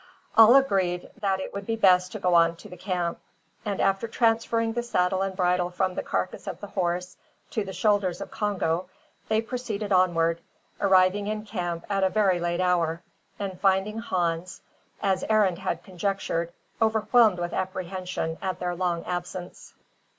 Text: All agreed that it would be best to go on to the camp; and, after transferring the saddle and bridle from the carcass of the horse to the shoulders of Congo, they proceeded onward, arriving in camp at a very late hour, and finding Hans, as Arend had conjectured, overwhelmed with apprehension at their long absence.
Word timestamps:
All 0.35 0.55
agreed 0.55 1.11
that 1.19 1.39
it 1.39 1.53
would 1.53 1.67
be 1.67 1.75
best 1.75 2.11
to 2.13 2.19
go 2.19 2.33
on 2.33 2.55
to 2.55 2.67
the 2.69 2.75
camp; 2.75 3.19
and, 3.63 3.79
after 3.79 4.07
transferring 4.07 4.73
the 4.73 4.81
saddle 4.81 5.21
and 5.21 5.35
bridle 5.35 5.69
from 5.69 5.93
the 5.93 6.01
carcass 6.01 6.47
of 6.47 6.59
the 6.59 6.65
horse 6.65 7.17
to 7.51 7.63
the 7.63 7.71
shoulders 7.71 8.19
of 8.19 8.31
Congo, 8.31 8.89
they 9.27 9.43
proceeded 9.43 9.91
onward, 9.91 10.41
arriving 10.79 11.27
in 11.27 11.45
camp 11.45 11.85
at 11.87 12.03
a 12.03 12.09
very 12.09 12.39
late 12.39 12.61
hour, 12.61 13.03
and 13.37 13.61
finding 13.61 13.99
Hans, 13.99 14.63
as 15.03 15.23
Arend 15.29 15.59
had 15.59 15.83
conjectured, 15.83 16.51
overwhelmed 16.81 17.37
with 17.37 17.53
apprehension 17.53 18.39
at 18.41 18.57
their 18.59 18.73
long 18.73 19.05
absence. 19.05 19.75